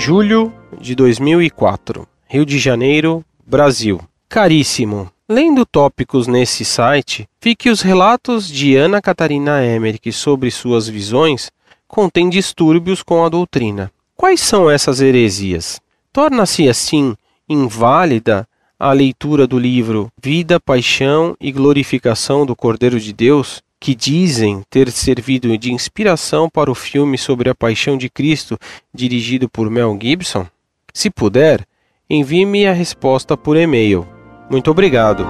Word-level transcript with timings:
julho 0.00 0.50
de 0.80 0.94
2004, 0.94 2.08
Rio 2.26 2.46
de 2.46 2.58
Janeiro, 2.58 3.22
Brasil. 3.46 4.00
Caríssimo, 4.30 5.10
lendo 5.28 5.66
tópicos 5.66 6.26
nesse 6.26 6.64
site, 6.64 7.28
vi 7.38 7.54
que 7.54 7.68
os 7.68 7.82
relatos 7.82 8.48
de 8.48 8.76
Ana 8.76 9.02
Catarina 9.02 9.62
Emmerich 9.62 10.10
sobre 10.10 10.50
suas 10.50 10.88
visões 10.88 11.50
contêm 11.86 12.30
distúrbios 12.30 13.02
com 13.02 13.22
a 13.26 13.28
doutrina. 13.28 13.92
Quais 14.16 14.40
são 14.40 14.70
essas 14.70 15.02
heresias? 15.02 15.78
Torna-se 16.10 16.66
assim 16.66 17.14
inválida 17.46 18.48
a 18.78 18.94
leitura 18.94 19.46
do 19.46 19.58
livro 19.58 20.10
Vida, 20.22 20.58
Paixão 20.58 21.36
e 21.38 21.52
Glorificação 21.52 22.46
do 22.46 22.56
Cordeiro 22.56 22.98
de 22.98 23.12
Deus, 23.12 23.62
que 23.80 23.94
dizem 23.94 24.62
ter 24.68 24.90
servido 24.90 25.56
de 25.56 25.72
inspiração 25.72 26.50
para 26.50 26.70
o 26.70 26.74
filme 26.74 27.16
sobre 27.16 27.48
a 27.48 27.54
paixão 27.54 27.96
de 27.96 28.10
Cristo, 28.10 28.58
dirigido 28.94 29.48
por 29.48 29.70
Mel 29.70 29.98
Gibson? 30.00 30.46
Se 30.92 31.08
puder, 31.08 31.66
envie-me 32.08 32.66
a 32.66 32.74
resposta 32.74 33.36
por 33.38 33.56
e-mail. 33.56 34.06
Muito 34.50 34.70
obrigado. 34.70 35.26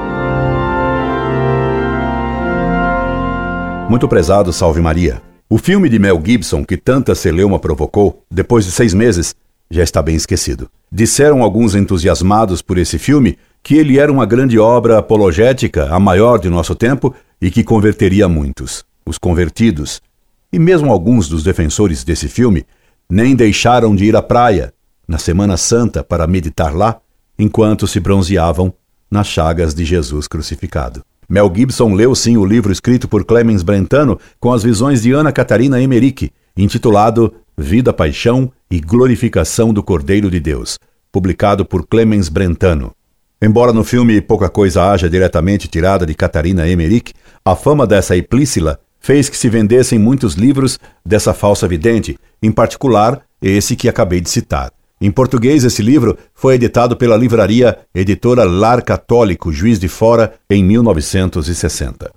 Muito 3.88 4.08
prezado, 4.08 4.52
Salve 4.52 4.80
Maria. 4.80 5.22
O 5.48 5.58
filme 5.58 5.88
de 5.88 5.98
Mel 5.98 6.20
Gibson, 6.24 6.64
que 6.64 6.76
tanta 6.76 7.14
celeuma 7.14 7.58
provocou, 7.58 8.24
depois 8.30 8.64
de 8.64 8.72
seis 8.72 8.94
meses, 8.94 9.34
já 9.70 9.82
está 9.82 10.02
bem 10.02 10.16
esquecido. 10.16 10.68
Disseram 10.90 11.42
alguns 11.42 11.76
entusiasmados 11.76 12.62
por 12.62 12.78
esse 12.78 12.98
filme 12.98 13.38
que 13.62 13.76
ele 13.76 13.98
era 13.98 14.10
uma 14.10 14.26
grande 14.26 14.58
obra 14.58 14.98
apologética, 14.98 15.94
a 15.94 16.00
maior 16.00 16.38
de 16.38 16.48
nosso 16.48 16.74
tempo, 16.74 17.14
e 17.40 17.50
que 17.50 17.64
converteria 17.64 18.28
muitos. 18.28 18.84
Os 19.06 19.18
convertidos, 19.18 20.00
e 20.52 20.58
mesmo 20.58 20.90
alguns 20.90 21.28
dos 21.28 21.42
defensores 21.42 22.04
desse 22.04 22.28
filme, 22.28 22.64
nem 23.08 23.34
deixaram 23.34 23.94
de 23.94 24.04
ir 24.04 24.16
à 24.16 24.22
praia, 24.22 24.72
na 25.06 25.18
Semana 25.18 25.56
Santa, 25.56 26.04
para 26.04 26.26
meditar 26.26 26.74
lá, 26.74 27.00
enquanto 27.38 27.86
se 27.86 27.98
bronzeavam 27.98 28.72
nas 29.10 29.26
chagas 29.26 29.74
de 29.74 29.84
Jesus 29.84 30.28
crucificado. 30.28 31.02
Mel 31.28 31.52
Gibson 31.54 31.94
leu 31.94 32.14
sim 32.14 32.36
o 32.36 32.44
livro 32.44 32.72
escrito 32.72 33.08
por 33.08 33.24
Clemens 33.24 33.62
Brentano 33.62 34.18
com 34.38 34.52
as 34.52 34.62
visões 34.62 35.02
de 35.02 35.12
Ana 35.12 35.32
Catarina 35.32 35.80
Emmerich, 35.80 36.32
intitulado 36.56 37.32
Vida, 37.56 37.92
Paixão 37.92 38.50
e 38.70 38.80
Glorificação 38.80 39.72
do 39.72 39.82
Cordeiro 39.82 40.30
de 40.30 40.40
Deus, 40.40 40.78
publicado 41.12 41.64
por 41.64 41.86
Clemens 41.86 42.28
Brentano. 42.28 42.92
Embora 43.42 43.72
no 43.72 43.82
filme 43.82 44.20
pouca 44.20 44.50
coisa 44.50 44.90
haja 44.90 45.08
diretamente 45.08 45.66
tirada 45.66 46.04
de 46.04 46.14
Catarina 46.14 46.68
Emmerich, 46.68 47.14
a 47.42 47.56
fama 47.56 47.86
dessa 47.86 48.14
Eplícila 48.14 48.78
fez 49.00 49.30
que 49.30 49.36
se 49.36 49.48
vendessem 49.48 49.98
muitos 49.98 50.34
livros 50.34 50.78
dessa 51.04 51.32
falsa 51.32 51.66
vidente, 51.66 52.18
em 52.42 52.52
particular 52.52 53.22
esse 53.40 53.74
que 53.74 53.88
acabei 53.88 54.20
de 54.20 54.28
citar. 54.28 54.70
Em 55.00 55.10
português, 55.10 55.64
esse 55.64 55.80
livro 55.80 56.18
foi 56.34 56.56
editado 56.56 56.94
pela 56.94 57.16
livraria 57.16 57.78
editora 57.94 58.44
Lar 58.44 58.82
Católico, 58.82 59.50
Juiz 59.50 59.80
de 59.80 59.88
Fora, 59.88 60.34
em 60.50 60.62
1960. 60.62 62.12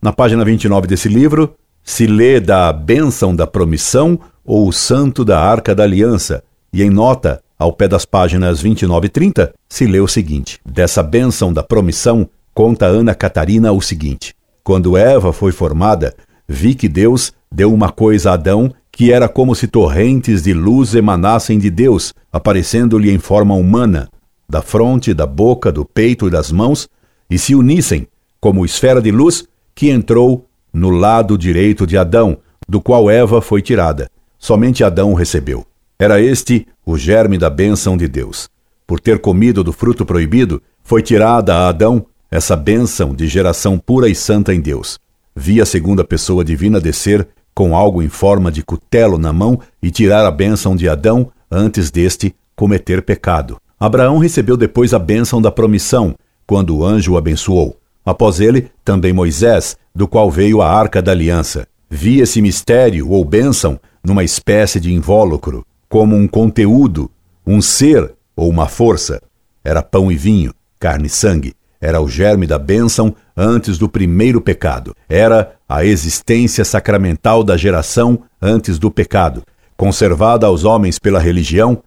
Na 0.00 0.14
página 0.14 0.42
29 0.42 0.86
desse 0.86 1.10
livro, 1.10 1.54
se 1.82 2.06
lê 2.06 2.40
da 2.40 2.72
bênção 2.72 3.36
da 3.36 3.46
promissão 3.46 4.18
ou 4.42 4.66
o 4.66 4.72
santo 4.72 5.22
da 5.22 5.38
arca 5.38 5.74
da 5.74 5.82
aliança, 5.82 6.42
e 6.72 6.82
em 6.82 6.88
nota, 6.88 7.42
ao 7.58 7.72
pé 7.72 7.88
das 7.88 8.04
páginas 8.04 8.60
29 8.60 9.06
e 9.06 9.10
30, 9.10 9.54
se 9.68 9.86
lê 9.86 10.00
o 10.00 10.08
seguinte: 10.08 10.58
Dessa 10.64 11.02
bênção 11.02 11.52
da 11.52 11.62
promissão, 11.62 12.28
conta 12.52 12.86
Ana 12.86 13.14
Catarina 13.14 13.72
o 13.72 13.80
seguinte: 13.80 14.34
Quando 14.62 14.96
Eva 14.96 15.32
foi 15.32 15.52
formada, 15.52 16.14
vi 16.48 16.74
que 16.74 16.88
Deus 16.88 17.32
deu 17.50 17.72
uma 17.72 17.90
coisa 17.90 18.30
a 18.30 18.34
Adão 18.34 18.72
que 18.90 19.12
era 19.12 19.28
como 19.28 19.56
se 19.56 19.66
torrentes 19.66 20.44
de 20.44 20.52
luz 20.52 20.94
emanassem 20.94 21.58
de 21.58 21.68
Deus, 21.68 22.14
aparecendo-lhe 22.32 23.10
em 23.10 23.18
forma 23.18 23.52
humana, 23.52 24.08
da 24.48 24.62
fronte, 24.62 25.12
da 25.12 25.26
boca, 25.26 25.72
do 25.72 25.84
peito 25.84 26.28
e 26.28 26.30
das 26.30 26.52
mãos, 26.52 26.88
e 27.28 27.36
se 27.36 27.56
unissem, 27.56 28.06
como 28.40 28.64
esfera 28.64 29.02
de 29.02 29.10
luz 29.10 29.48
que 29.74 29.90
entrou 29.90 30.46
no 30.72 30.90
lado 30.90 31.36
direito 31.36 31.86
de 31.88 31.98
Adão, 31.98 32.38
do 32.68 32.80
qual 32.80 33.10
Eva 33.10 33.40
foi 33.40 33.60
tirada. 33.60 34.08
Somente 34.38 34.84
Adão 34.84 35.12
recebeu. 35.12 35.66
Era 35.98 36.20
este 36.20 36.66
o 36.84 36.98
germe 36.98 37.38
da 37.38 37.48
bênção 37.48 37.96
de 37.96 38.08
Deus. 38.08 38.48
Por 38.86 39.00
ter 39.00 39.18
comido 39.18 39.62
do 39.62 39.72
fruto 39.72 40.04
proibido, 40.04 40.60
foi 40.82 41.02
tirada 41.02 41.54
a 41.54 41.68
Adão 41.68 42.06
essa 42.30 42.56
bênção 42.56 43.14
de 43.14 43.28
geração 43.28 43.78
pura 43.78 44.08
e 44.08 44.14
santa 44.14 44.52
em 44.52 44.60
Deus. 44.60 44.98
Vi 45.36 45.60
a 45.60 45.66
segunda 45.66 46.04
pessoa 46.04 46.44
divina 46.44 46.80
descer 46.80 47.26
com 47.54 47.76
algo 47.76 48.02
em 48.02 48.08
forma 48.08 48.50
de 48.50 48.62
cutelo 48.62 49.16
na 49.16 49.32
mão 49.32 49.60
e 49.80 49.90
tirar 49.90 50.26
a 50.26 50.30
bênção 50.30 50.74
de 50.74 50.88
Adão 50.88 51.30
antes 51.48 51.90
deste 51.90 52.34
cometer 52.56 53.02
pecado. 53.02 53.56
Abraão 53.78 54.18
recebeu 54.18 54.56
depois 54.56 54.92
a 54.92 54.98
bênção 54.98 55.40
da 55.40 55.52
promissão, 55.52 56.16
quando 56.46 56.76
o 56.76 56.84
anjo 56.84 57.12
o 57.12 57.16
abençoou. 57.16 57.78
Após 58.04 58.40
ele, 58.40 58.70
também 58.84 59.12
Moisés, 59.12 59.76
do 59.94 60.08
qual 60.08 60.30
veio 60.30 60.60
a 60.60 60.68
arca 60.68 61.00
da 61.00 61.12
aliança. 61.12 61.66
Vi 61.88 62.20
esse 62.20 62.42
mistério 62.42 63.08
ou 63.08 63.24
bênção 63.24 63.78
numa 64.02 64.24
espécie 64.24 64.80
de 64.80 64.92
invólucro, 64.92 65.64
como 65.94 66.16
um 66.16 66.26
conteúdo, 66.26 67.08
um 67.46 67.62
ser 67.62 68.14
ou 68.34 68.50
uma 68.50 68.66
força. 68.66 69.22
Era 69.62 69.80
pão 69.80 70.10
e 70.10 70.16
vinho, 70.16 70.52
carne 70.76 71.06
e 71.06 71.08
sangue. 71.08 71.54
Era 71.80 72.00
o 72.00 72.08
germe 72.08 72.48
da 72.48 72.58
bênção 72.58 73.14
antes 73.36 73.78
do 73.78 73.88
primeiro 73.88 74.40
pecado. 74.40 74.92
Era 75.08 75.54
a 75.68 75.84
existência 75.84 76.64
sacramental 76.64 77.44
da 77.44 77.56
geração 77.56 78.24
antes 78.42 78.76
do 78.76 78.90
pecado, 78.90 79.44
conservada 79.76 80.48
aos 80.48 80.64
homens 80.64 80.98
pela 80.98 81.20
religião, 81.20 81.80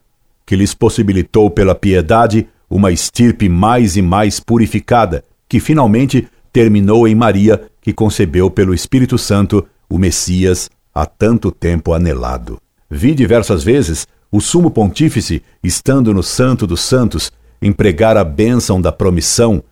que 0.46 0.56
lhes 0.56 0.73
possibilitou 0.73 1.50
pela 1.50 1.75
piedade 1.75 2.47
uma 2.69 2.94
estirpe 2.94 3.50
mais 3.50 3.97
e 3.97 4.01
mais 4.01 4.40
purificada, 4.40 5.22
que 5.50 5.59
finalmente 5.59 6.29
terminou 6.53 7.09
em 7.09 7.13
Maria, 7.13 7.62
que 7.81 7.91
concebeu 7.91 8.50
pelo 8.50 8.73
Espírito 8.73 9.17
Santo 9.17 9.67
o 9.90 9.97
Messias 9.97 10.69
há 10.96 11.06
tanto 11.06 11.51
tempo 11.51 11.91
anelado. 11.91 12.57
Vi 12.90 13.14
diversas 13.14 13.64
vezes 13.64 14.08
o 14.31 14.40
sumo 14.42 14.70
pontífice, 14.72 15.44
estando 15.64 16.14
no 16.14 16.24
Santo 16.24 16.66
dos 16.66 16.81
Santos, 16.81 17.31
empregar 17.62 18.18
a 18.18 18.24
bênção 18.24 18.81
da 18.81 18.92
promissão 18.92 19.64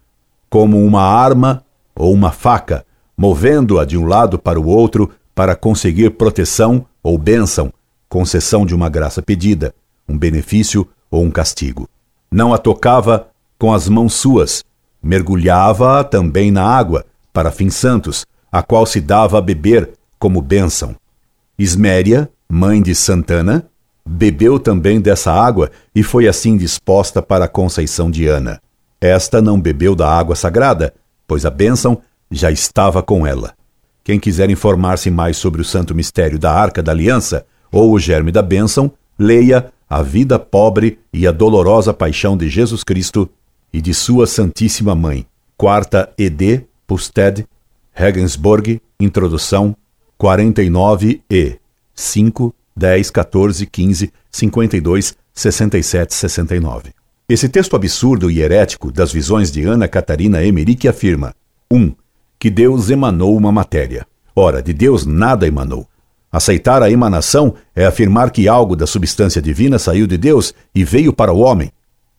como 0.50 0.84
uma 0.84 1.02
arma 1.02 1.64
ou 1.96 2.14
uma 2.14 2.32
faca, 2.32 2.86
movendo-a 3.18 3.86
de 3.86 3.98
um 3.98 4.06
lado 4.06 4.38
para 4.40 4.60
o 4.60 4.68
outro 4.68 5.12
para 5.34 5.56
conseguir 5.56 6.12
proteção 6.12 6.86
ou 7.04 7.18
bênção, 7.18 7.72
concessão 8.08 8.66
de 8.66 8.74
uma 8.74 8.90
graça 8.90 9.22
pedida, 9.22 9.74
um 10.08 10.18
benefício 10.18 10.88
ou 11.12 11.24
um 11.24 11.32
castigo. 11.32 11.90
Não 12.32 12.54
a 12.54 12.58
tocava 12.58 13.28
com 13.58 13.74
as 13.74 13.88
mãos 13.88 14.14
suas, 14.14 14.64
mergulhava-a 15.02 16.04
também 16.04 16.52
na 16.52 16.64
água, 16.64 17.06
para 17.32 17.52
fins 17.52 17.76
santos, 17.76 18.26
a 18.52 18.64
qual 18.64 18.86
se 18.86 19.02
dava 19.02 19.38
a 19.38 19.42
beber 19.42 19.92
como 20.18 20.42
bênção. 20.42 20.96
Isméria, 21.58 22.30
mãe 22.50 22.82
de 22.82 22.94
Santana, 22.94 23.66
bebeu 24.08 24.60
também 24.60 25.02
dessa 25.02 25.32
água 25.32 25.72
e 25.94 26.04
foi 26.04 26.28
assim 26.28 26.58
disposta 26.58 27.22
para 27.22 27.46
a 27.46 27.50
conceição 27.50 28.10
de 28.12 28.28
Ana. 28.28 28.62
Esta 29.02 29.42
não 29.42 29.60
bebeu 29.60 29.96
da 29.96 30.10
água 30.10 30.36
sagrada, 30.36 30.94
pois 31.28 31.46
a 31.46 31.50
bênção 31.50 32.02
já 32.30 32.52
estava 32.52 33.02
com 33.02 33.26
ela. 33.26 33.54
Quem 34.04 34.20
quiser 34.20 34.50
informar-se 34.50 35.10
mais 35.10 35.38
sobre 35.38 35.62
o 35.62 35.66
santo 35.66 35.96
mistério 35.96 36.38
da 36.38 36.52
Arca 36.52 36.84
da 36.84 36.92
Aliança 36.92 37.46
ou 37.72 37.92
o 37.92 38.00
germe 38.00 38.32
da 38.32 38.42
bênção, 38.42 38.92
leia 39.18 39.72
A 39.90 40.02
Vida 40.02 40.38
Pobre 40.38 41.00
e 41.12 41.28
a 41.28 41.32
Dolorosa 41.32 41.94
Paixão 41.94 42.38
de 42.38 42.48
Jesus 42.48 42.84
Cristo 42.84 43.30
e 43.74 43.82
de 43.82 43.94
Sua 43.94 44.28
Santíssima 44.28 44.96
Mãe. 44.96 45.26
Quarta 45.58 46.10
ED, 46.18 46.66
Pusted, 46.86 47.46
Regensburg, 47.94 48.82
Introdução, 49.00 49.76
49 50.18 51.22
e 51.30 51.58
5, 51.96 52.54
10, 52.76 53.10
14, 53.10 53.66
15, 53.66 54.14
52, 54.32 55.16
67, 55.34 56.14
69. 56.14 56.92
Esse 57.28 57.50
texto 57.50 57.76
absurdo 57.76 58.30
e 58.30 58.42
herético 58.42 58.92
das 58.92 59.12
visões 59.12 59.52
de 59.52 59.64
Ana 59.64 59.88
Catarina 59.88 60.44
Emmerich 60.46 60.88
afirma: 60.88 61.34
1. 61.72 61.78
Um, 61.78 61.96
que 62.38 62.50
Deus 62.50 62.90
emanou 62.90 63.36
uma 63.36 63.52
matéria. 63.52 64.06
Ora, 64.36 64.62
de 64.62 64.74
Deus 64.74 65.06
nada 65.06 65.48
emanou. 65.48 65.88
Aceitar 66.32 66.84
a 66.84 66.92
emanação 66.92 67.56
é 67.74 67.86
afirmar 67.86 68.30
que 68.30 68.48
algo 68.48 68.76
da 68.76 68.86
substância 68.86 69.42
divina 69.42 69.80
saiu 69.80 70.06
de 70.06 70.18
Deus 70.18 70.54
e 70.76 70.84
veio 70.84 71.14
para 71.14 71.32
o 71.32 71.40
homem. 71.40 71.72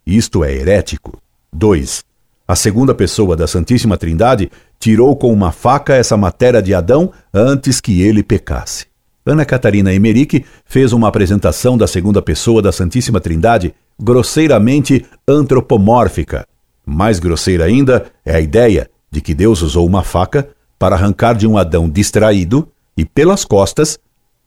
Isto 0.07 0.43
é 0.43 0.53
herético. 0.53 1.21
2. 1.53 2.03
A 2.49 2.57
segunda 2.57 2.95
pessoa 2.95 3.37
da 3.37 3.47
Santíssima 3.47 3.99
Trindade 3.99 4.51
tirou 4.81 5.15
com 5.17 5.33
uma 5.33 5.53
faca 5.53 5.95
essa 5.95 6.17
matéria 6.17 6.63
de 6.63 6.73
Adão 6.73 7.13
antes 7.35 7.81
que 7.81 8.01
ele 8.01 8.23
pecasse. 8.23 8.87
Ana 9.27 9.45
Catarina 9.45 9.93
Emerick 9.93 10.45
fez 10.65 10.93
uma 10.93 11.09
apresentação 11.09 11.77
da 11.77 11.89
segunda 11.89 12.23
pessoa 12.23 12.63
da 12.63 12.71
Santíssima 12.71 13.21
Trindade 13.21 13.75
grosseiramente 14.01 15.05
antropomórfica. 15.27 16.47
Mais 16.87 17.19
grosseira 17.19 17.65
ainda 17.65 18.07
é 18.25 18.37
a 18.37 18.41
ideia 18.41 18.89
de 19.11 19.21
que 19.21 19.35
Deus 19.35 19.63
usou 19.63 19.85
uma 19.85 20.05
faca 20.05 20.49
para 20.79 20.95
arrancar 20.95 21.35
de 21.35 21.45
um 21.45 21.59
Adão 21.59 21.91
distraído 21.91 22.69
e 22.97 23.05
pelas 23.05 23.45
costas 23.45 23.99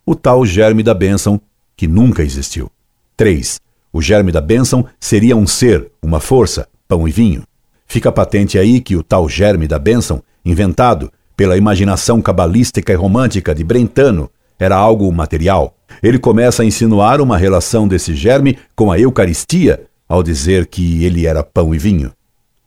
o 0.06 0.16
tal 0.16 0.46
germe 0.46 0.82
da 0.82 0.94
bênção 0.94 1.42
que 1.76 1.86
nunca 1.86 2.24
existiu. 2.24 2.72
3. 3.18 3.60
O 3.92 4.02
germe 4.02 4.32
da 4.32 4.40
bênção 4.40 4.86
seria 4.98 5.36
um 5.36 5.46
ser, 5.46 5.92
uma 6.02 6.22
força, 6.22 6.70
pão 6.88 7.06
e 7.06 7.12
vinho. 7.12 7.44
Fica 7.86 8.14
patente 8.14 8.58
aí 8.58 8.80
que 8.80 8.96
o 8.96 9.04
tal 9.04 9.28
germe 9.28 9.68
da 9.68 9.78
bênção, 9.78 10.24
inventado 10.46 11.12
pela 11.36 11.58
imaginação 11.58 12.22
cabalística 12.22 12.94
e 12.94 12.96
romântica 12.96 13.54
de 13.54 13.64
Brentano, 13.64 14.30
era 14.60 14.76
algo 14.76 15.12
material. 15.12 15.76
Ele 16.04 16.20
começa 16.20 16.62
a 16.62 16.66
insinuar 16.66 17.22
uma 17.22 17.38
relação 17.38 17.88
desse 17.88 18.14
germe 18.14 18.58
com 18.76 18.92
a 18.92 19.00
Eucaristia 19.00 19.86
ao 20.08 20.22
dizer 20.24 20.66
que 20.66 21.04
ele 21.06 21.26
era 21.26 21.44
pão 21.44 21.74
e 21.74 21.78
vinho. 21.78 22.12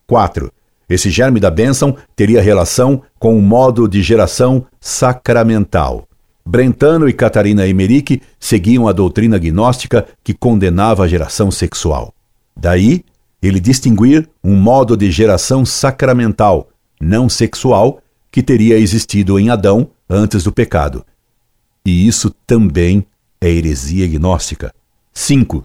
4. 0.06 0.50
Esse 0.88 1.10
germe 1.10 1.40
da 1.40 1.50
bênção 1.50 1.96
teria 2.14 2.42
relação 2.42 3.02
com 3.18 3.36
o 3.36 3.42
modo 3.42 3.88
de 3.88 4.02
geração 4.02 4.64
sacramental. 4.80 6.06
Brentano 6.44 7.08
e 7.08 7.12
Catarina 7.12 7.66
Emerick 7.66 8.20
seguiam 8.38 8.88
a 8.88 8.92
doutrina 8.92 9.38
gnóstica 9.38 10.06
que 10.22 10.34
condenava 10.34 11.04
a 11.04 11.08
geração 11.08 11.50
sexual. 11.50 12.12
Daí, 12.56 13.04
ele 13.42 13.58
distinguir 13.58 14.28
um 14.42 14.54
modo 14.54 14.96
de 14.96 15.10
geração 15.10 15.64
sacramental, 15.64 16.68
não 17.00 17.28
sexual, 17.28 18.00
que 18.30 18.42
teria 18.42 18.78
existido 18.78 19.38
em 19.38 19.50
Adão 19.50 19.90
antes 20.08 20.44
do 20.44 20.52
pecado. 20.52 21.04
E 21.84 22.06
isso 22.06 22.34
também 22.46 23.04
é 23.40 23.50
heresia 23.50 24.06
gnóstica. 24.06 24.72
5. 25.12 25.64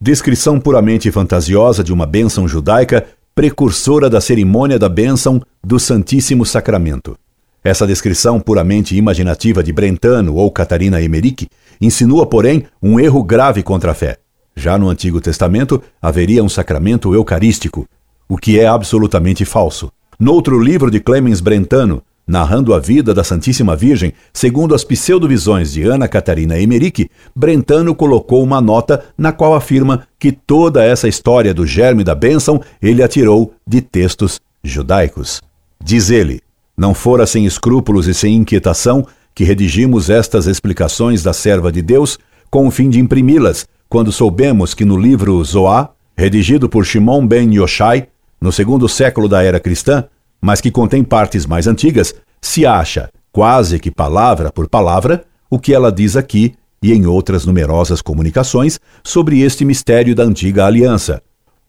Descrição 0.00 0.60
puramente 0.60 1.10
fantasiosa 1.10 1.82
de 1.82 1.92
uma 1.92 2.06
bênção 2.06 2.46
judaica 2.46 3.06
precursora 3.34 4.10
da 4.10 4.20
cerimônia 4.20 4.78
da 4.78 4.88
bênção 4.88 5.40
do 5.64 5.78
Santíssimo 5.78 6.44
Sacramento. 6.44 7.16
Essa 7.62 7.86
descrição 7.86 8.40
puramente 8.40 8.96
imaginativa 8.96 9.62
de 9.62 9.72
Brentano 9.72 10.34
ou 10.34 10.50
Catarina 10.50 11.00
Emerick 11.02 11.48
insinua, 11.80 12.26
porém, 12.26 12.64
um 12.82 12.98
erro 12.98 13.22
grave 13.22 13.62
contra 13.62 13.92
a 13.92 13.94
fé. 13.94 14.18
Já 14.56 14.78
no 14.78 14.88
Antigo 14.88 15.20
Testamento 15.20 15.82
haveria 16.00 16.42
um 16.42 16.48
sacramento 16.48 17.14
eucarístico, 17.14 17.86
o 18.28 18.36
que 18.36 18.58
é 18.58 18.66
absolutamente 18.66 19.44
falso. 19.44 19.90
Noutro 20.18 20.58
livro 20.58 20.90
de 20.90 21.00
Clemens 21.00 21.40
Brentano, 21.40 22.02
narrando 22.30 22.72
a 22.72 22.78
vida 22.78 23.12
da 23.12 23.24
Santíssima 23.24 23.74
Virgem, 23.74 24.12
segundo 24.32 24.72
as 24.72 24.84
pseudovisões 24.84 25.72
de 25.72 25.82
Ana 25.82 26.06
Catarina 26.06 26.56
Emerick, 26.56 27.10
Brentano 27.34 27.92
colocou 27.92 28.44
uma 28.44 28.60
nota 28.60 29.04
na 29.18 29.32
qual 29.32 29.52
afirma 29.52 30.06
que 30.16 30.30
toda 30.30 30.84
essa 30.84 31.08
história 31.08 31.52
do 31.52 31.66
germe 31.66 32.04
da 32.04 32.14
bênção 32.14 32.62
ele 32.80 33.02
atirou 33.02 33.52
de 33.66 33.82
textos 33.82 34.40
judaicos. 34.62 35.42
Diz 35.82 36.08
ele: 36.08 36.40
Não 36.76 36.94
fora 36.94 37.26
sem 37.26 37.44
escrúpulos 37.46 38.06
e 38.06 38.14
sem 38.14 38.36
inquietação 38.36 39.04
que 39.34 39.42
redigimos 39.42 40.08
estas 40.08 40.46
explicações 40.46 41.24
da 41.24 41.32
serva 41.32 41.72
de 41.72 41.82
Deus, 41.82 42.16
com 42.48 42.64
o 42.64 42.70
fim 42.70 42.88
de 42.88 43.00
imprimi-las, 43.00 43.66
quando 43.88 44.12
soubemos 44.12 44.72
que 44.72 44.84
no 44.84 44.96
livro 44.96 45.42
Zoá, 45.42 45.90
redigido 46.16 46.68
por 46.68 46.86
Shimon 46.86 47.26
ben 47.26 47.52
Yoshai, 47.52 48.06
no 48.40 48.52
segundo 48.52 48.88
século 48.88 49.28
da 49.28 49.42
era 49.42 49.58
cristã, 49.58 50.04
mas 50.40 50.60
que 50.60 50.70
contém 50.70 51.04
partes 51.04 51.46
mais 51.46 51.66
antigas, 51.66 52.14
se 52.40 52.64
acha, 52.64 53.10
quase 53.32 53.78
que 53.78 53.90
palavra 53.90 54.50
por 54.50 54.68
palavra, 54.68 55.24
o 55.48 55.58
que 55.58 55.74
ela 55.74 55.92
diz 55.92 56.16
aqui 56.16 56.54
e 56.82 56.92
em 56.92 57.06
outras 57.06 57.44
numerosas 57.44 58.00
comunicações 58.00 58.80
sobre 59.04 59.40
este 59.40 59.64
mistério 59.64 60.14
da 60.14 60.22
antiga 60.22 60.64
aliança. 60.64 61.22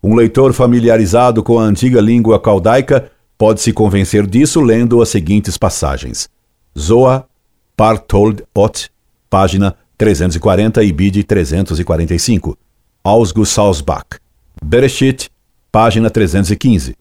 Um 0.03 0.15
leitor 0.15 0.53
familiarizado 0.53 1.43
com 1.43 1.59
a 1.59 1.63
antiga 1.63 1.99
língua 1.99 2.39
caldaica 2.39 3.11
pode 3.37 3.61
se 3.61 3.73
convencer 3.73 4.25
disso 4.25 4.61
lendo 4.61 5.01
as 5.01 5.09
seguintes 5.09 5.57
passagens. 5.57 6.29
Zoa, 6.77 7.27
Partold 7.75 8.43
Ot, 8.55 8.89
página 9.29 9.75
340 9.97 10.83
e 10.83 10.91
bid 10.91 11.23
345. 11.23 12.57
Ausgus 13.03 13.49
Salzbach. 13.49 14.19
Bereshit, 14.63 15.29
página 15.71 16.09
315. 16.09 16.95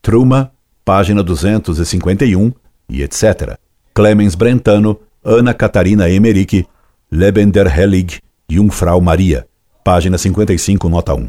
Truma, 0.00 0.52
página 0.86 1.20
251 1.20 2.52
e 2.88 3.02
etc. 3.02 3.58
Clemens 3.92 4.36
Brentano, 4.36 5.00
Ana 5.24 5.52
Catarina 5.52 6.08
Emerick, 6.08 6.64
Lebender 7.10 7.66
Hellig, 7.66 8.20
Jungfrau 8.48 9.00
Maria, 9.00 9.44
página 9.82 10.16
55, 10.16 10.88
nota 10.88 11.12
1. 11.12 11.26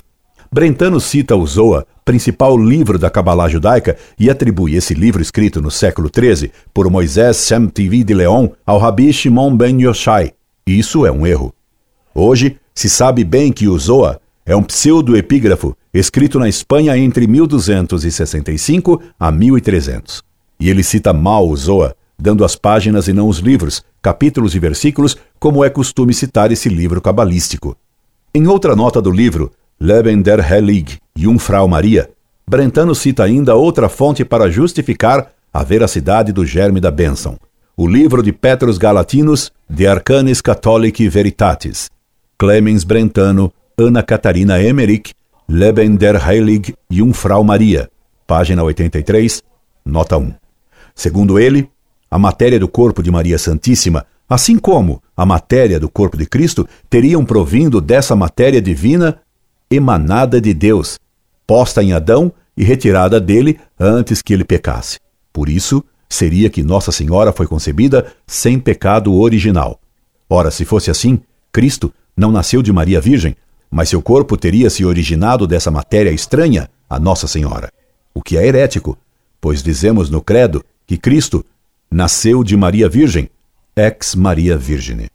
Brentano 0.51 0.99
cita 0.99 1.35
o 1.35 1.45
Zoa, 1.47 1.87
principal 2.05 2.55
livro 2.55 2.99
da 2.99 3.09
Kabbalah 3.09 3.49
judaica, 3.49 3.97
e 4.19 4.29
atribui 4.29 4.75
esse 4.75 4.93
livro 4.93 5.23
escrito 5.23 5.59
no 5.59 5.71
século 5.71 6.11
XIII 6.15 6.51
por 6.71 6.87
Moisés 6.91 7.47
Shem 7.47 7.67
TV 7.67 8.03
de 8.03 8.13
Leon 8.13 8.49
ao 8.63 8.77
Rabi 8.77 9.11
Shimon 9.11 9.57
ben 9.57 9.81
Yoshai. 9.81 10.33
Isso 10.67 11.03
é 11.03 11.11
um 11.11 11.25
erro. 11.25 11.51
Hoje, 12.13 12.57
se 12.75 12.87
sabe 12.87 13.23
bem 13.23 13.51
que 13.51 13.67
o 13.67 13.77
Zoa 13.79 14.21
é 14.45 14.55
um 14.55 14.61
pseudo-epígrafo 14.61 15.75
escrito 15.97 16.39
na 16.39 16.49
Espanha 16.49 16.97
entre 16.97 17.27
1265 17.27 19.01
a 19.19 19.31
1300. 19.31 20.23
E 20.59 20.69
ele 20.69 20.83
cita 20.83 21.13
mal 21.13 21.47
o 21.47 21.55
Zoa, 21.55 21.95
dando 22.17 22.43
as 22.43 22.55
páginas 22.55 23.07
e 23.07 23.13
não 23.13 23.27
os 23.27 23.39
livros, 23.39 23.83
capítulos 24.01 24.55
e 24.55 24.59
versículos, 24.59 25.15
como 25.39 25.63
é 25.63 25.69
costume 25.69 26.13
citar 26.13 26.51
esse 26.51 26.67
livro 26.69 27.01
cabalístico. 27.01 27.75
Em 28.33 28.47
outra 28.47 28.75
nota 28.75 29.01
do 29.01 29.11
livro, 29.11 29.51
Leben 29.79 30.21
der 30.21 30.39
Heilig, 30.51 30.97
Jungfrau 31.15 31.67
Maria, 31.67 32.09
Brentano 32.49 32.95
cita 32.95 33.23
ainda 33.23 33.55
outra 33.55 33.89
fonte 33.89 34.23
para 34.23 34.49
justificar 34.49 35.31
a 35.53 35.63
veracidade 35.63 36.31
do 36.31 36.45
germe 36.45 36.79
da 36.79 36.89
bênção. 36.89 37.37
O 37.75 37.87
livro 37.87 38.23
de 38.23 38.31
Petrus 38.31 38.77
Galatinos, 38.77 39.51
De 39.69 39.85
Arcanis 39.85 40.41
Catholici 40.41 41.07
Veritatis. 41.09 41.89
Clemens 42.37 42.83
Brentano, 42.83 43.51
Ana 43.77 44.01
Catarina 44.01 44.61
Emmerich, 44.61 45.13
Leben 45.49 45.95
der 45.95 46.21
Heilig 46.27 46.75
Jungfrau 46.89 47.41
Maria, 47.41 47.89
página 48.27 48.61
83, 48.63 49.41
nota 49.85 50.17
1. 50.17 50.33
Segundo 50.93 51.39
ele, 51.39 51.69
a 52.11 52.19
matéria 52.19 52.59
do 52.59 52.67
corpo 52.67 53.01
de 53.01 53.09
Maria 53.09 53.37
Santíssima, 53.37 54.05
assim 54.27 54.59
como 54.59 55.01
a 55.15 55.25
matéria 55.25 55.79
do 55.79 55.87
corpo 55.87 56.17
de 56.17 56.25
Cristo, 56.25 56.67
teriam 56.89 57.23
provindo 57.23 57.79
dessa 57.79 58.13
matéria 58.13 58.61
divina 58.61 59.21
emanada 59.71 60.41
de 60.41 60.53
Deus, 60.53 60.99
posta 61.45 61.81
em 61.81 61.93
Adão 61.93 62.29
e 62.57 62.65
retirada 62.65 63.17
dele 63.17 63.57
antes 63.79 64.21
que 64.21 64.33
ele 64.33 64.43
pecasse. 64.43 64.99
Por 65.31 65.47
isso, 65.47 65.81
seria 66.09 66.49
que 66.49 66.61
Nossa 66.61 66.91
Senhora 66.91 67.31
foi 67.31 67.47
concebida 67.47 68.11
sem 68.27 68.59
pecado 68.59 69.15
original. 69.15 69.79
Ora, 70.29 70.51
se 70.51 70.65
fosse 70.65 70.91
assim, 70.91 71.21
Cristo 71.53 71.93
não 72.17 72.33
nasceu 72.33 72.61
de 72.61 72.73
Maria 72.73 72.99
Virgem, 72.99 73.33
mas 73.69 73.89
seu 73.89 74.01
corpo 74.01 74.37
teria 74.37 74.69
se 74.69 74.85
originado 74.85 75.45
dessa 75.45 75.71
matéria 75.71 76.11
estranha 76.11 76.69
a 76.89 76.99
Nossa 76.99 77.27
Senhora. 77.27 77.71
O 78.13 78.21
que 78.21 78.37
é 78.37 78.45
herético, 78.45 78.97
pois 79.39 79.61
dizemos 79.61 80.09
no 80.09 80.21
Credo 80.21 80.63
que 80.85 80.97
Cristo 80.97 81.45
nasceu 81.91 82.43
de 82.43 82.55
Maria 82.55 82.89
Virgem, 82.89 83.29
ex 83.75 84.15
Maria 84.15 84.57
Virgine. 84.57 85.09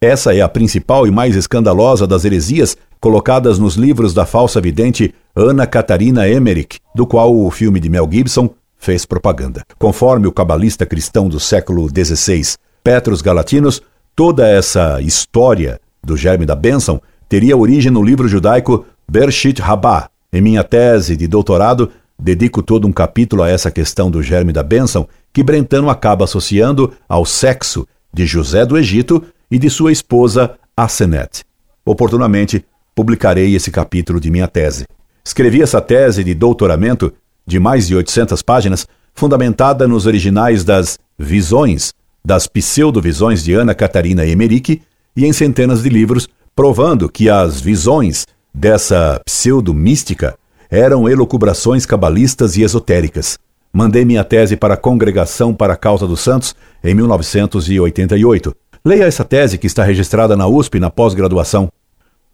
Essa 0.00 0.34
é 0.34 0.40
a 0.40 0.48
principal 0.48 1.06
e 1.06 1.10
mais 1.10 1.36
escandalosa 1.36 2.06
das 2.06 2.24
heresias 2.24 2.76
colocadas 3.00 3.58
nos 3.58 3.74
livros 3.74 4.12
da 4.12 4.26
falsa 4.26 4.60
vidente 4.60 5.14
Ana 5.34 5.66
Catarina 5.66 6.28
Emmerich, 6.28 6.80
do 6.94 7.06
qual 7.06 7.34
o 7.34 7.50
filme 7.50 7.78
de 7.80 7.88
Mel 7.88 8.08
Gibson 8.10 8.50
fez 8.76 9.06
propaganda. 9.06 9.64
Conforme 9.78 10.26
o 10.26 10.32
cabalista 10.32 10.84
cristão 10.84 11.28
do 11.28 11.38
século 11.38 11.88
XVI, 11.88 12.56
Petrus 12.82 13.22
Galatinos, 13.22 13.80
toda 14.14 14.46
essa 14.48 15.00
história 15.00 15.80
do 16.02 16.16
germe 16.16 16.44
da 16.44 16.56
bênção 16.56 17.00
teria 17.32 17.56
origem 17.56 17.90
no 17.90 18.02
livro 18.02 18.28
judaico 18.28 18.84
Bershit 19.10 19.58
Rabbah. 19.58 20.10
Em 20.30 20.42
minha 20.42 20.62
tese 20.62 21.16
de 21.16 21.26
doutorado, 21.26 21.90
dedico 22.18 22.62
todo 22.62 22.86
um 22.86 22.92
capítulo 22.92 23.42
a 23.42 23.48
essa 23.48 23.70
questão 23.70 24.10
do 24.10 24.22
germe 24.22 24.52
da 24.52 24.62
bênção, 24.62 25.08
que 25.32 25.42
Brentano 25.42 25.88
acaba 25.88 26.26
associando 26.26 26.92
ao 27.08 27.24
sexo 27.24 27.88
de 28.12 28.26
José 28.26 28.66
do 28.66 28.76
Egito 28.76 29.24
e 29.50 29.58
de 29.58 29.70
sua 29.70 29.90
esposa 29.90 30.58
Asenet. 30.76 31.42
Oportunamente, 31.86 32.66
publicarei 32.94 33.54
esse 33.54 33.70
capítulo 33.70 34.20
de 34.20 34.30
minha 34.30 34.46
tese. 34.46 34.84
Escrevi 35.24 35.62
essa 35.62 35.80
tese 35.80 36.22
de 36.22 36.34
doutoramento, 36.34 37.14
de 37.46 37.58
mais 37.58 37.86
de 37.86 37.96
800 37.96 38.42
páginas, 38.42 38.86
fundamentada 39.14 39.88
nos 39.88 40.04
originais 40.04 40.64
das 40.64 40.98
Visões, 41.18 41.94
das 42.22 42.46
Pseudovisões 42.46 43.42
de 43.42 43.54
Ana 43.54 43.74
Catarina 43.74 44.26
Emerick 44.26 44.82
e 45.16 45.24
em 45.24 45.32
centenas 45.32 45.82
de 45.82 45.88
livros 45.88 46.28
provando 46.54 47.08
que 47.08 47.28
as 47.28 47.60
visões 47.60 48.26
dessa 48.54 49.20
pseudo-mística 49.24 50.36
eram 50.70 51.08
elucubrações 51.08 51.86
cabalistas 51.86 52.56
e 52.56 52.62
esotéricas. 52.62 53.38
Mandei 53.72 54.04
minha 54.04 54.22
tese 54.22 54.56
para 54.56 54.74
a 54.74 54.76
Congregação 54.76 55.54
para 55.54 55.72
a 55.72 55.76
Causa 55.76 56.06
dos 56.06 56.20
Santos 56.20 56.54
em 56.84 56.94
1988. 56.94 58.54
Leia 58.84 59.04
essa 59.04 59.24
tese 59.24 59.56
que 59.56 59.66
está 59.66 59.82
registrada 59.82 60.36
na 60.36 60.46
USP 60.46 60.78
na 60.78 60.90
pós-graduação. 60.90 61.70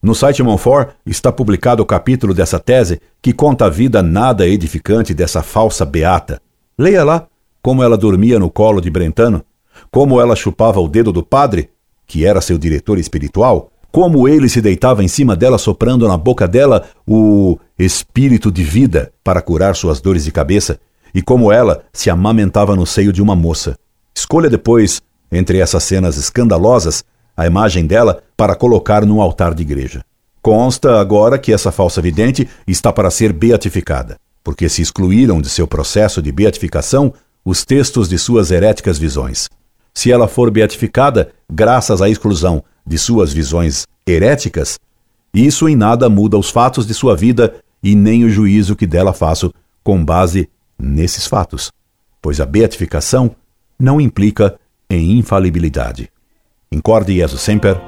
No 0.02 0.14
site 0.14 0.42
Monfort 0.42 0.90
está 1.04 1.30
publicado 1.30 1.82
o 1.82 1.86
capítulo 1.86 2.32
dessa 2.32 2.58
tese 2.58 3.00
que 3.20 3.32
conta 3.32 3.66
a 3.66 3.68
vida 3.68 4.02
nada 4.02 4.48
edificante 4.48 5.12
dessa 5.12 5.42
falsa 5.42 5.84
beata. 5.84 6.40
Leia 6.76 7.04
lá 7.04 7.26
como 7.60 7.82
ela 7.82 7.96
dormia 7.96 8.38
no 8.38 8.48
colo 8.48 8.80
de 8.80 8.90
Brentano, 8.90 9.44
como 9.90 10.20
ela 10.20 10.36
chupava 10.36 10.80
o 10.80 10.88
dedo 10.88 11.12
do 11.12 11.22
padre, 11.22 11.70
que 12.06 12.24
era 12.24 12.40
seu 12.40 12.56
diretor 12.56 12.98
espiritual, 12.98 13.70
como 13.90 14.28
ele 14.28 14.48
se 14.48 14.60
deitava 14.60 15.02
em 15.02 15.08
cima 15.08 15.34
dela, 15.34 15.58
soprando 15.58 16.06
na 16.06 16.16
boca 16.16 16.46
dela 16.46 16.86
o 17.06 17.58
espírito 17.78 18.50
de 18.52 18.62
vida 18.62 19.12
para 19.24 19.40
curar 19.40 19.74
suas 19.74 20.00
dores 20.00 20.24
de 20.24 20.32
cabeça, 20.32 20.78
e 21.14 21.22
como 21.22 21.50
ela 21.50 21.84
se 21.92 22.10
amamentava 22.10 22.76
no 22.76 22.86
seio 22.86 23.12
de 23.12 23.22
uma 23.22 23.34
moça. 23.34 23.76
Escolha 24.14 24.50
depois, 24.50 25.00
entre 25.32 25.58
essas 25.58 25.84
cenas 25.84 26.16
escandalosas, 26.16 27.04
a 27.36 27.46
imagem 27.46 27.86
dela 27.86 28.22
para 28.36 28.54
colocar 28.54 29.06
num 29.06 29.22
altar 29.22 29.54
de 29.54 29.62
igreja. 29.62 30.04
Consta 30.42 31.00
agora 31.00 31.38
que 31.38 31.52
essa 31.52 31.72
falsa 31.72 32.00
vidente 32.00 32.48
está 32.66 32.92
para 32.92 33.10
ser 33.10 33.32
beatificada, 33.32 34.16
porque 34.42 34.68
se 34.68 34.82
excluíram 34.82 35.40
de 35.40 35.48
seu 35.48 35.66
processo 35.66 36.20
de 36.20 36.30
beatificação 36.32 37.12
os 37.44 37.64
textos 37.64 38.08
de 38.08 38.18
suas 38.18 38.50
heréticas 38.50 38.98
visões. 38.98 39.48
Se 39.94 40.12
ela 40.12 40.28
for 40.28 40.50
beatificada, 40.50 41.30
graças 41.50 42.02
à 42.02 42.08
exclusão 42.08 42.62
de 42.88 42.96
suas 42.96 43.32
visões 43.32 43.86
heréticas, 44.06 44.78
isso 45.32 45.68
em 45.68 45.76
nada 45.76 46.08
muda 46.08 46.38
os 46.38 46.48
fatos 46.48 46.86
de 46.86 46.94
sua 46.94 47.14
vida 47.14 47.56
e 47.82 47.94
nem 47.94 48.24
o 48.24 48.30
juízo 48.30 48.74
que 48.74 48.86
dela 48.86 49.12
faço 49.12 49.52
com 49.84 50.02
base 50.02 50.48
nesses 50.78 51.26
fatos, 51.26 51.70
pois 52.20 52.40
a 52.40 52.46
beatificação 52.46 53.36
não 53.78 54.00
implica 54.00 54.58
em 54.88 55.18
infalibilidade. 55.18 56.10
Incorde 56.72 57.14
Jesus 57.14 57.42
Semper, 57.42 57.78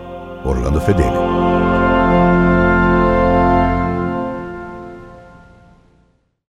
Orlando 0.45 0.81
Fedeli. 0.81 1.40